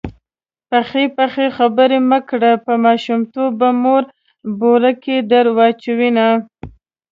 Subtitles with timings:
[0.69, 4.03] پخې پخې خبرې مه کړه_ په ماشومتوب به مور
[4.59, 6.27] بورکه در واچوینه